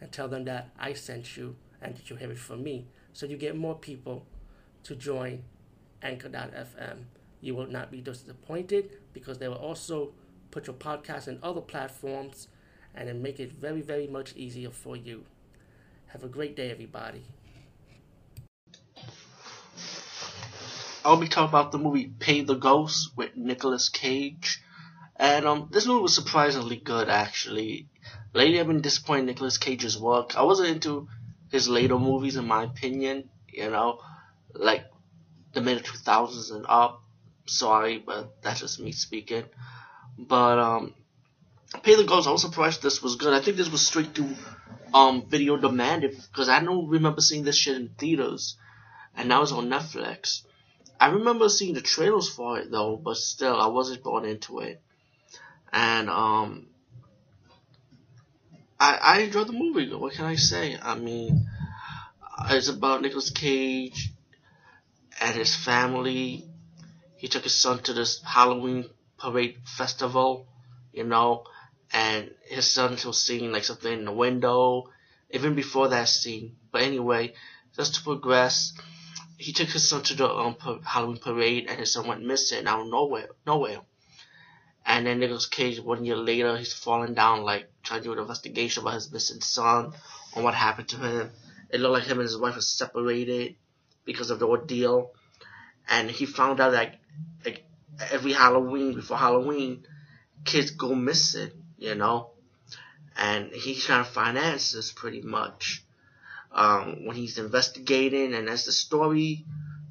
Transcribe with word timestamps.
and 0.00 0.10
tell 0.12 0.28
them 0.28 0.44
that 0.44 0.70
I 0.78 0.92
sent 0.92 1.36
you 1.36 1.56
and 1.80 1.96
that 1.96 2.10
you 2.10 2.16
have 2.16 2.30
it 2.30 2.38
from 2.38 2.62
me. 2.62 2.86
So 3.12 3.26
you 3.26 3.36
get 3.36 3.56
more 3.56 3.74
people 3.74 4.26
to 4.84 4.94
join 4.94 5.44
Anchor.fm. 6.02 7.04
You 7.40 7.54
will 7.54 7.66
not 7.66 7.90
be 7.90 8.00
disappointed 8.00 8.90
because 9.12 9.38
they 9.38 9.48
will 9.48 9.56
also 9.56 10.12
put 10.50 10.66
your 10.66 10.76
podcast 10.76 11.28
in 11.28 11.38
other 11.42 11.60
platforms 11.60 12.48
and 12.94 13.08
then 13.08 13.22
make 13.22 13.40
it 13.40 13.52
very, 13.52 13.80
very 13.82 14.06
much 14.06 14.34
easier 14.36 14.70
for 14.70 14.96
you. 14.96 15.24
Have 16.06 16.22
a 16.22 16.28
great 16.28 16.54
day, 16.54 16.70
everybody. 16.70 17.24
I'll 21.04 21.18
be 21.18 21.28
talking 21.28 21.50
about 21.50 21.70
the 21.70 21.78
movie 21.78 22.10
Pay 22.18 22.42
the 22.42 22.54
Ghost 22.54 23.10
with 23.16 23.36
Nicolas 23.36 23.90
Cage. 23.90 24.62
And 25.16 25.46
um, 25.46 25.68
this 25.70 25.86
movie 25.86 26.02
was 26.02 26.14
surprisingly 26.14 26.76
good, 26.76 27.08
actually. 27.08 27.88
Lately, 28.32 28.58
I've 28.58 28.66
been 28.66 28.80
disappointed 28.80 29.20
in 29.20 29.26
Nicolas 29.26 29.58
Cage's 29.58 29.98
work. 29.98 30.36
I 30.36 30.42
wasn't 30.42 30.70
into 30.70 31.08
his 31.52 31.68
later 31.68 31.98
movies, 31.98 32.36
in 32.36 32.46
my 32.46 32.64
opinion. 32.64 33.28
You 33.48 33.70
know, 33.70 34.00
like 34.52 34.86
the 35.52 35.60
mid 35.60 35.84
2000s 35.84 36.52
and 36.52 36.66
up. 36.68 37.02
Sorry, 37.46 37.98
but 37.98 38.42
that's 38.42 38.60
just 38.60 38.80
me 38.80 38.90
speaking. 38.90 39.44
But 40.18 40.58
um, 40.58 40.94
Pay 41.82 41.96
the 41.96 42.04
Ghost. 42.04 42.26
I 42.26 42.32
was 42.32 42.42
surprised 42.42 42.82
this 42.82 43.02
was 43.02 43.16
good. 43.16 43.32
I 43.34 43.40
think 43.40 43.56
this 43.56 43.70
was 43.70 43.86
straight 43.86 44.14
to 44.14 44.34
um 44.92 45.26
video 45.28 45.56
demand 45.56 46.02
because 46.02 46.48
I 46.48 46.60
don't 46.60 46.88
remember 46.88 47.20
seeing 47.20 47.44
this 47.44 47.56
shit 47.56 47.76
in 47.76 47.88
theaters, 47.98 48.56
and 49.16 49.28
now 49.28 49.42
it's 49.42 49.52
on 49.52 49.68
Netflix. 49.68 50.42
I 51.00 51.08
remember 51.08 51.48
seeing 51.48 51.74
the 51.74 51.80
trailers 51.80 52.28
for 52.28 52.58
it 52.58 52.70
though, 52.70 52.96
but 52.96 53.16
still, 53.16 53.60
I 53.60 53.66
wasn't 53.66 54.02
bought 54.02 54.24
into 54.24 54.60
it. 54.60 54.82
And 55.74 56.08
um, 56.08 56.68
I 58.78 58.94
I 58.94 59.18
enjoyed 59.22 59.48
the 59.48 59.52
movie. 59.52 59.92
What 59.92 60.12
can 60.12 60.24
I 60.24 60.36
say? 60.36 60.78
I 60.80 60.94
mean, 60.94 61.48
it's 62.48 62.68
about 62.68 63.02
Nicolas 63.02 63.30
Cage 63.30 64.12
and 65.20 65.34
his 65.34 65.56
family. 65.56 66.48
He 67.16 67.26
took 67.26 67.42
his 67.42 67.56
son 67.56 67.80
to 67.82 67.92
this 67.92 68.22
Halloween 68.22 68.88
parade 69.18 69.56
festival, 69.64 70.46
you 70.92 71.02
know, 71.02 71.42
and 71.92 72.30
his 72.44 72.70
son 72.70 72.96
was 73.04 73.20
seeing 73.20 73.50
like 73.50 73.64
something 73.64 73.92
in 73.92 74.04
the 74.04 74.12
window, 74.12 74.84
even 75.30 75.56
before 75.56 75.88
that 75.88 76.08
scene. 76.08 76.54
But 76.70 76.82
anyway, 76.82 77.34
just 77.74 77.96
to 77.96 78.02
progress, 78.02 78.74
he 79.38 79.52
took 79.52 79.70
his 79.70 79.88
son 79.88 80.02
to 80.04 80.14
the 80.14 80.28
um, 80.32 80.56
Halloween 80.84 81.18
parade, 81.18 81.66
and 81.68 81.80
his 81.80 81.92
son 81.92 82.06
went 82.06 82.24
missing 82.24 82.64
out 82.68 82.82
of 82.82 82.86
nowhere, 82.86 83.30
nowhere. 83.44 83.80
And 84.86 85.06
then 85.06 85.18
Nicolas 85.18 85.46
Cage, 85.46 85.80
one 85.80 86.04
year 86.04 86.16
later, 86.16 86.56
he's 86.56 86.74
falling 86.74 87.14
down, 87.14 87.42
like 87.42 87.70
trying 87.82 88.00
to 88.00 88.04
do 88.04 88.12
an 88.12 88.18
investigation 88.18 88.82
about 88.82 88.94
his 88.94 89.10
missing 89.10 89.40
son, 89.40 89.92
on 90.34 90.42
what 90.42 90.54
happened 90.54 90.88
to 90.90 90.96
him. 90.96 91.30
It 91.70 91.80
looked 91.80 91.94
like 91.94 92.04
him 92.04 92.18
and 92.18 92.28
his 92.28 92.38
wife 92.38 92.56
were 92.56 92.60
separated 92.60 93.56
because 94.04 94.30
of 94.30 94.38
the 94.38 94.46
ordeal, 94.46 95.12
and 95.88 96.10
he 96.10 96.26
found 96.26 96.60
out 96.60 96.72
that 96.72 96.96
like 97.44 97.64
every 98.10 98.32
Halloween 98.32 98.94
before 98.94 99.16
Halloween, 99.16 99.86
kids 100.44 100.70
go 100.70 100.94
missing, 100.94 101.50
you 101.78 101.94
know, 101.94 102.30
and 103.16 103.52
he's 103.52 103.84
trying 103.84 104.04
to 104.04 104.10
find 104.10 104.36
answers 104.36 104.92
pretty 104.92 105.22
much. 105.22 105.82
Um, 106.52 107.06
when 107.06 107.16
he's 107.16 107.38
investigating 107.38 108.32
and 108.32 108.48
as 108.48 108.64
the 108.64 108.70
story 108.70 109.44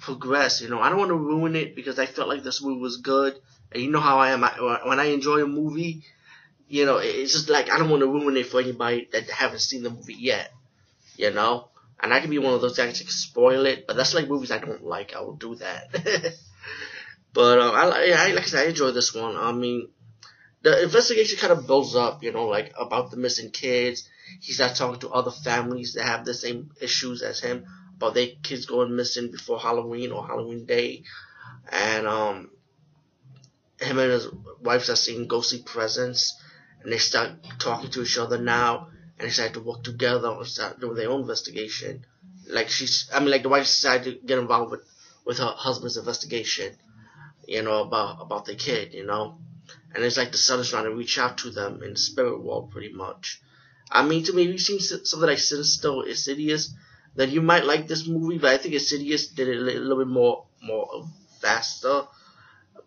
progresses. 0.00 0.62
You 0.62 0.68
know, 0.68 0.80
I 0.80 0.88
don't 0.88 0.98
want 0.98 1.10
to 1.10 1.16
ruin 1.16 1.56
it 1.56 1.74
because 1.74 1.98
I 1.98 2.06
felt 2.06 2.28
like 2.28 2.42
this 2.42 2.62
movie 2.62 2.80
was 2.80 2.98
good. 2.98 3.38
And 3.72 3.82
you 3.82 3.90
know 3.90 4.00
how 4.00 4.18
I 4.18 4.30
am. 4.30 4.44
I, 4.44 4.80
when 4.84 5.00
I 5.00 5.06
enjoy 5.06 5.42
a 5.42 5.46
movie, 5.46 6.02
you 6.68 6.86
know, 6.86 6.98
it's 6.98 7.32
just 7.32 7.48
like 7.48 7.70
I 7.70 7.78
don't 7.78 7.90
want 7.90 8.00
to 8.02 8.08
ruin 8.08 8.36
it 8.36 8.46
for 8.46 8.60
anybody 8.60 9.08
that 9.12 9.30
haven't 9.30 9.60
seen 9.60 9.82
the 9.82 9.90
movie 9.90 10.14
yet. 10.14 10.52
You 11.16 11.30
know, 11.30 11.68
and 12.00 12.12
I 12.12 12.20
can 12.20 12.30
be 12.30 12.38
one 12.38 12.54
of 12.54 12.60
those 12.60 12.76
guys 12.76 12.98
that 12.98 13.04
can 13.04 13.12
spoil 13.12 13.66
it, 13.66 13.86
but 13.86 13.96
that's 13.96 14.14
like 14.14 14.28
movies 14.28 14.50
I 14.50 14.58
don't 14.58 14.84
like. 14.84 15.14
I 15.14 15.20
will 15.20 15.36
do 15.36 15.54
that. 15.56 15.88
but 17.32 17.60
um, 17.60 17.74
I, 17.74 18.12
I 18.16 18.32
like 18.32 18.44
I 18.44 18.46
said, 18.46 18.66
I 18.66 18.68
enjoy 18.68 18.90
this 18.90 19.14
one. 19.14 19.36
I 19.36 19.52
mean, 19.52 19.88
the 20.62 20.82
investigation 20.82 21.38
kind 21.38 21.52
of 21.52 21.66
builds 21.66 21.96
up, 21.96 22.22
you 22.22 22.32
know, 22.32 22.46
like 22.46 22.72
about 22.78 23.10
the 23.10 23.16
missing 23.16 23.50
kids. 23.50 24.08
He 24.40 24.52
starts 24.52 24.78
talking 24.78 25.00
to 25.00 25.10
other 25.10 25.30
families 25.30 25.94
that 25.94 26.04
have 26.04 26.24
the 26.24 26.34
same 26.34 26.70
issues 26.80 27.22
as 27.22 27.40
him 27.40 27.64
about 27.96 28.14
their 28.14 28.28
kids 28.42 28.66
going 28.66 28.94
missing 28.94 29.30
before 29.30 29.58
Halloween 29.58 30.12
or 30.12 30.26
Halloween 30.26 30.66
Day, 30.66 31.04
and 31.70 32.06
um, 32.06 32.50
him 33.80 33.98
and 33.98 34.12
his 34.12 34.28
wife 34.62 34.84
start 34.84 34.98
seeing 34.98 35.26
ghostly 35.26 35.62
presence, 35.62 36.34
and 36.82 36.92
they 36.92 36.98
start 36.98 37.32
talking 37.58 37.90
to 37.90 38.02
each 38.02 38.18
other 38.18 38.38
now, 38.38 38.88
and 39.18 39.26
they 39.26 39.32
start 39.32 39.54
to 39.54 39.60
work 39.60 39.82
together 39.82 40.30
and 40.30 40.46
start 40.46 40.80
doing 40.80 40.96
their 40.96 41.10
own 41.10 41.22
investigation. 41.22 42.04
Like 42.48 42.68
she's, 42.68 43.10
I 43.12 43.20
mean, 43.20 43.30
like 43.30 43.42
the 43.42 43.48
wife 43.48 43.64
decided 43.64 44.20
to 44.20 44.26
get 44.26 44.38
involved 44.38 44.70
with 44.70 44.82
with 45.24 45.38
her 45.38 45.54
husband's 45.56 45.96
investigation, 45.96 46.76
you 47.48 47.62
know, 47.62 47.82
about 47.82 48.22
about 48.22 48.44
the 48.44 48.54
kid, 48.54 48.94
you 48.94 49.04
know 49.04 49.38
and 49.96 50.04
it's 50.04 50.16
like 50.16 50.30
the 50.30 50.38
son 50.38 50.60
is 50.60 50.70
trying 50.70 50.84
to 50.84 50.94
reach 50.94 51.18
out 51.18 51.38
to 51.38 51.50
them 51.50 51.82
in 51.82 51.94
the 51.94 51.98
spirit 51.98 52.42
world, 52.42 52.70
pretty 52.70 52.92
much. 52.92 53.40
I 53.90 54.06
mean, 54.06 54.24
to 54.24 54.32
me, 54.32 54.42
you've 54.42 54.60
seen 54.60 54.78
something 54.80 55.28
like 55.28 55.38
Sinister 55.38 56.06
Insidious, 56.06 56.72
then 57.16 57.30
you 57.30 57.42
might 57.42 57.64
like 57.64 57.88
this 57.88 58.06
movie, 58.06 58.38
but 58.38 58.50
I 58.52 58.58
think 58.58 58.74
Insidious 58.74 59.28
did 59.28 59.48
it 59.48 59.56
a 59.56 59.60
little 59.60 59.98
bit 59.98 60.06
more 60.06 60.46
more 60.62 61.08
faster. 61.40 62.02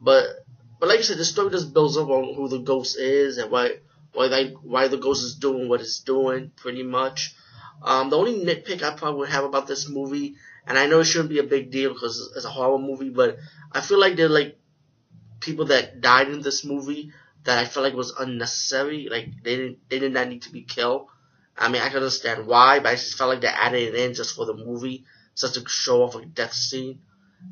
But 0.00 0.44
but 0.78 0.88
like 0.88 1.00
I 1.00 1.02
said, 1.02 1.18
the 1.18 1.24
story 1.24 1.50
just 1.50 1.72
builds 1.74 1.96
up 1.96 2.08
on 2.08 2.34
who 2.34 2.48
the 2.48 2.58
ghost 2.58 2.98
is 2.98 3.38
and 3.38 3.50
why 3.50 3.78
why 4.12 4.28
they, 4.28 4.50
why 4.50 4.88
the 4.88 4.96
ghost 4.96 5.24
is 5.24 5.34
doing 5.34 5.68
what 5.68 5.80
it's 5.80 6.00
doing, 6.00 6.52
pretty 6.56 6.82
much. 6.82 7.34
Um, 7.82 8.10
the 8.10 8.16
only 8.16 8.44
nitpick 8.44 8.82
I 8.82 8.94
probably 8.94 9.20
would 9.20 9.28
have 9.28 9.44
about 9.44 9.66
this 9.66 9.88
movie, 9.88 10.36
and 10.66 10.78
I 10.78 10.86
know 10.86 11.00
it 11.00 11.04
shouldn't 11.04 11.30
be 11.30 11.38
a 11.38 11.44
big 11.44 11.70
deal 11.70 11.92
because 11.92 12.32
it's 12.34 12.44
a 12.44 12.50
horror 12.50 12.78
movie, 12.78 13.10
but 13.10 13.38
I 13.72 13.80
feel 13.80 14.00
like 14.00 14.16
there 14.16 14.26
are 14.26 14.30
like 14.30 14.58
people 15.40 15.66
that 15.66 16.00
died 16.00 16.28
in 16.28 16.42
this 16.42 16.64
movie 16.64 17.12
that 17.44 17.58
I 17.58 17.64
felt 17.64 17.84
like 17.84 17.94
was 17.94 18.12
unnecessary. 18.18 19.08
Like 19.10 19.28
they 19.42 19.56
didn't 19.56 19.88
they 19.88 19.98
did 19.98 20.12
not 20.12 20.28
need 20.28 20.42
to 20.42 20.52
be 20.52 20.62
killed. 20.62 21.08
I 21.58 21.68
mean 21.68 21.82
I 21.82 21.88
can 21.88 21.98
understand 21.98 22.46
why, 22.46 22.80
but 22.80 22.90
I 22.90 22.94
just 22.94 23.16
felt 23.16 23.30
like 23.30 23.40
they 23.40 23.48
added 23.48 23.94
it 23.94 23.94
in 23.94 24.14
just 24.14 24.34
for 24.34 24.46
the 24.46 24.54
movie, 24.54 25.04
just 25.36 25.54
to 25.54 25.68
show 25.68 26.02
off 26.02 26.14
a 26.14 26.24
death 26.24 26.52
scene. 26.54 27.00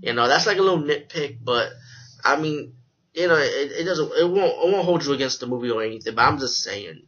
You 0.00 0.12
know, 0.12 0.28
that's 0.28 0.46
like 0.46 0.58
a 0.58 0.62
little 0.62 0.82
nitpick, 0.82 1.38
but 1.42 1.70
I 2.24 2.36
mean, 2.36 2.74
you 3.14 3.28
know, 3.28 3.36
it, 3.36 3.72
it 3.72 3.84
doesn't 3.84 4.12
it 4.12 4.24
won't 4.24 4.68
it 4.68 4.72
won't 4.72 4.84
hold 4.84 5.04
you 5.04 5.12
against 5.12 5.40
the 5.40 5.46
movie 5.46 5.70
or 5.70 5.82
anything. 5.82 6.14
But 6.14 6.22
I'm 6.22 6.38
just 6.38 6.62
saying. 6.62 7.02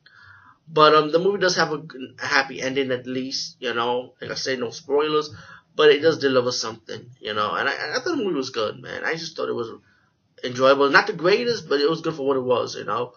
But 0.70 0.94
um, 0.94 1.12
the 1.12 1.18
movie 1.18 1.38
does 1.38 1.56
have 1.56 1.72
a, 1.72 1.82
happy 2.18 2.60
ending 2.60 2.90
at 2.90 3.06
least. 3.06 3.56
You 3.60 3.74
know, 3.74 4.14
like 4.20 4.30
I 4.30 4.34
say, 4.34 4.56
no 4.56 4.70
spoilers, 4.70 5.30
but 5.74 5.90
it 5.90 6.00
does 6.00 6.18
deliver 6.18 6.52
something. 6.52 7.10
You 7.20 7.34
know, 7.34 7.54
and 7.54 7.68
I, 7.68 7.72
I 7.72 7.94
thought 7.94 8.16
the 8.16 8.16
movie 8.16 8.34
was 8.34 8.50
good, 8.50 8.80
man. 8.80 9.04
I 9.04 9.14
just 9.14 9.36
thought 9.36 9.48
it 9.48 9.54
was 9.54 9.70
enjoyable. 10.44 10.90
Not 10.90 11.06
the 11.06 11.12
greatest, 11.12 11.68
but 11.68 11.80
it 11.80 11.88
was 11.88 12.00
good 12.00 12.14
for 12.14 12.26
what 12.26 12.36
it 12.36 12.44
was, 12.44 12.74
you 12.74 12.84
know. 12.84 13.12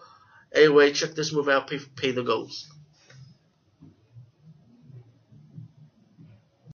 Anyway, 0.54 0.92
check 0.92 1.14
this 1.14 1.32
movie 1.32 1.52
out, 1.52 1.68
Pay, 1.68 1.78
Pay 1.96 2.12
the 2.12 2.22
Ghost. 2.22 2.68